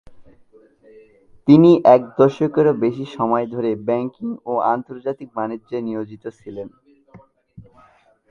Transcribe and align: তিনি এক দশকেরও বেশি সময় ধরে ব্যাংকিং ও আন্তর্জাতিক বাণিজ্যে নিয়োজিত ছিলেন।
তিনি 1.47 1.71
এক 1.95 2.01
দশকেরও 2.19 2.73
বেশি 2.83 3.05
সময় 3.17 3.45
ধরে 3.53 3.71
ব্যাংকিং 3.87 4.27
ও 4.45 4.53
আন্তর্জাতিক 4.73 5.29
বাণিজ্যে 5.37 5.77
নিয়োজিত 5.87 6.23
ছিলেন। 6.39 6.67